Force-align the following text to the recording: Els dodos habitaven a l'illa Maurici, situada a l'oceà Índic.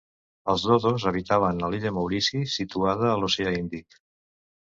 Els 0.51 0.63
dodos 0.69 1.03
habitaven 1.09 1.59
a 1.67 1.69
l'illa 1.73 1.91
Maurici, 1.97 2.41
situada 2.55 3.11
a 3.13 3.19
l'oceà 3.25 3.53
Índic. 3.59 4.01